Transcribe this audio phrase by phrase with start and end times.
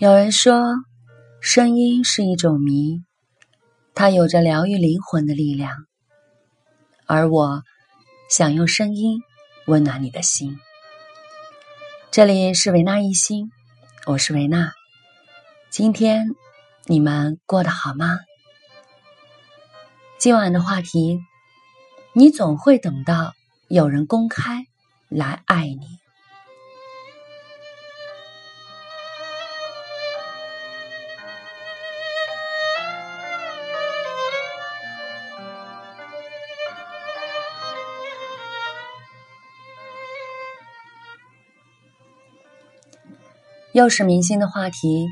[0.00, 0.76] 有人说，
[1.40, 3.02] 声音是一种谜，
[3.96, 5.72] 它有着疗愈灵魂的力量。
[7.04, 7.64] 而我
[8.30, 9.18] 想用声音
[9.66, 10.56] 温暖你的心。
[12.12, 13.50] 这里是维纳一心，
[14.06, 14.70] 我是维纳。
[15.68, 16.28] 今天
[16.86, 18.20] 你们过得好吗？
[20.16, 21.18] 今晚的话题，
[22.12, 23.34] 你总会等到
[23.66, 24.64] 有人公开
[25.08, 25.98] 来爱你。
[43.72, 45.06] 又是明星的话题。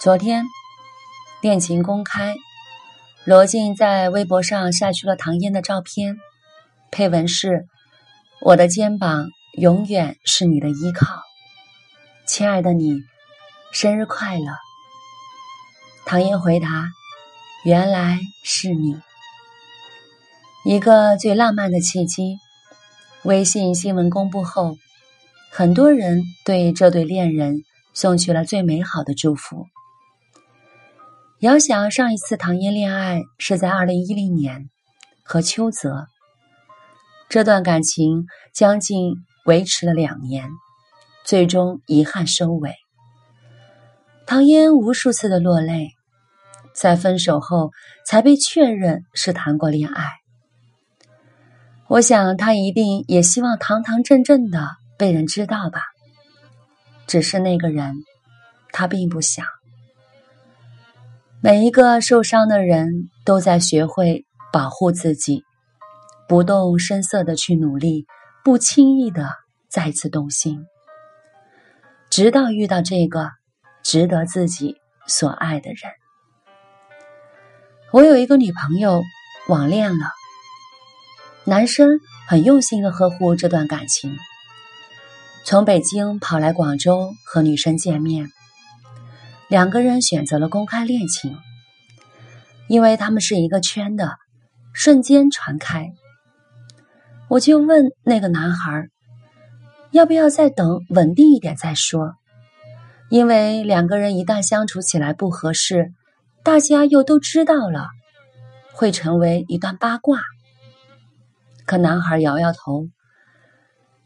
[0.00, 0.44] 昨天，
[1.42, 2.34] 恋情公开，
[3.24, 6.16] 罗晋在微博上晒出了唐嫣的照片，
[6.90, 7.66] 配文是
[8.40, 11.06] ：“我的肩膀永远是你的依靠，
[12.26, 13.00] 亲爱的你，
[13.72, 14.46] 生日快乐。”
[16.06, 16.68] 唐嫣回答
[17.66, 18.96] ：“原来是你。”
[20.64, 22.38] 一个最浪漫的契机。
[23.22, 24.76] 微信新闻公布后，
[25.56, 27.62] 很多人对这对恋人。
[27.98, 29.64] 送去了最美好的祝福。
[31.40, 34.68] 遥想上一次唐嫣恋爱是在二零一零年，
[35.22, 36.06] 和邱泽。
[37.30, 39.14] 这段感情将近
[39.46, 40.46] 维持了两年，
[41.24, 42.74] 最终遗憾收尾。
[44.26, 45.88] 唐嫣无数次的落泪，
[46.74, 47.70] 在分手后
[48.04, 50.04] 才被确认是谈过恋爱。
[51.88, 55.82] 我想她一定也希望堂堂正正的被人知道吧。
[57.06, 57.94] 只是那个人，
[58.72, 59.46] 他并不想。
[61.40, 65.44] 每一个受伤的人都在学会保护自己，
[66.28, 68.06] 不动声色的去努力，
[68.42, 69.30] 不轻易的
[69.68, 70.66] 再次动心，
[72.10, 73.30] 直到遇到这个
[73.84, 74.76] 值得自己
[75.06, 75.92] 所爱的人。
[77.92, 79.00] 我有一个女朋友，
[79.48, 80.06] 网恋了，
[81.44, 84.16] 男生很用心的呵护这段感情。
[85.48, 88.26] 从北京跑来广州和女生见面，
[89.48, 91.38] 两个人选择了公开恋情，
[92.68, 94.16] 因为他们是一个圈的，
[94.72, 95.92] 瞬间传开。
[97.28, 98.88] 我就问那个男孩，
[99.92, 102.14] 要不要再等稳定一点再说？
[103.08, 105.92] 因为两个人一旦相处起来不合适，
[106.42, 107.86] 大家又都知道了，
[108.72, 110.22] 会成为一段八卦。
[111.66, 112.88] 可男孩摇摇头。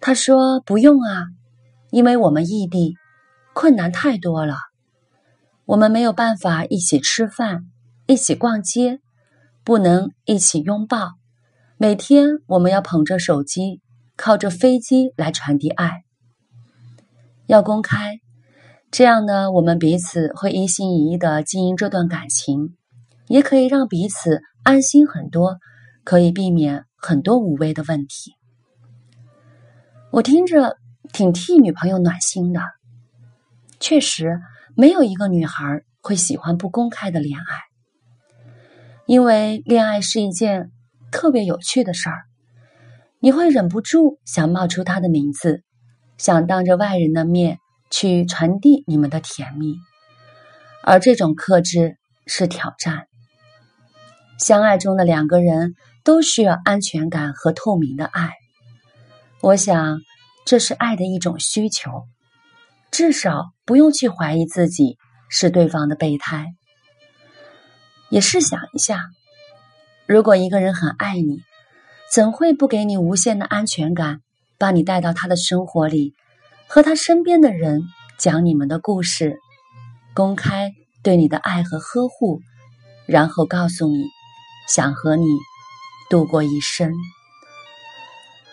[0.03, 1.27] 他说：“不用啊，
[1.91, 2.95] 因为我们异地，
[3.53, 4.55] 困难太多了。
[5.67, 7.67] 我们没有办法一起吃饭，
[8.07, 9.01] 一起逛街，
[9.63, 11.11] 不能一起拥抱。
[11.77, 13.83] 每天我们要捧着手机，
[14.17, 16.03] 靠着飞机来传递爱。
[17.47, 18.21] 要公开，
[18.91, 22.75] 这样呢，我们彼此会一心一意的经营这段感情，
[23.29, 25.59] 也可以让彼此安心很多，
[26.05, 28.33] 可以避免很多无谓的问题。”
[30.13, 30.77] 我听着
[31.13, 32.61] 挺替女朋友暖心的，
[33.79, 34.41] 确实
[34.75, 38.45] 没有一个女孩会喜欢不公开的恋爱，
[39.07, 40.73] 因为恋爱是一件
[41.13, 42.25] 特别有趣的事儿，
[43.21, 45.63] 你会忍不住想冒出他的名字，
[46.19, 49.77] 想当着外人的面去传递你们的甜蜜，
[50.83, 53.07] 而这种克制是挑战。
[54.41, 58.33] 相爱中的两个人都需要安全感和透明的爱。
[59.43, 60.01] 我想，
[60.45, 62.07] 这是爱的一种需求，
[62.91, 64.99] 至少不用去怀疑自己
[65.31, 66.53] 是对方的备胎。
[68.11, 69.07] 也试想一下，
[70.07, 71.41] 如果一个人很爱你，
[72.13, 74.21] 怎会不给你无限的安全感，
[74.59, 76.13] 把你带到他的生活里，
[76.69, 77.81] 和他身边的人
[78.19, 79.39] 讲你们的故事，
[80.13, 80.71] 公开
[81.03, 82.43] 对你的爱和呵护，
[83.07, 84.05] 然后告诉你，
[84.69, 85.25] 想和你
[86.11, 86.93] 度过一生。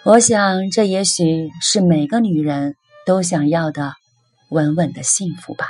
[0.08, 3.92] 我想，这也许是每个女人都想要的
[4.50, 5.68] 稳稳的幸福吧。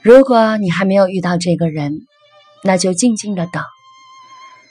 [0.00, 2.06] 如果你还没有遇到这个人，
[2.62, 3.62] 那就静静的等，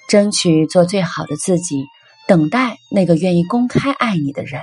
[0.10, 1.86] 争取做最好的自己，
[2.28, 4.60] 等待那个愿意公开爱你的人。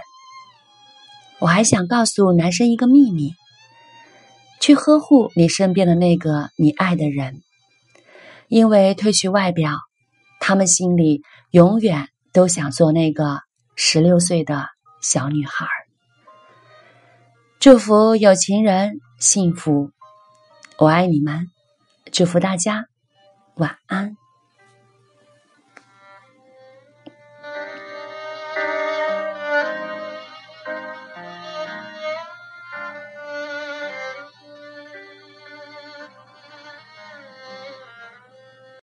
[1.39, 3.35] 我还想告诉男生一个秘密：
[4.59, 7.41] 去呵护你身边的那个你爱的人，
[8.49, 9.79] 因为褪去外表，
[10.41, 11.23] 他们心里
[11.53, 12.09] 永远。
[12.33, 13.41] 都想做那个
[13.77, 14.67] 十六岁的
[15.01, 15.67] 小女孩。
[17.59, 19.91] 祝福有情人幸福，
[20.79, 21.47] 我爱你们，
[22.11, 22.87] 祝福大家
[23.57, 24.20] 晚安。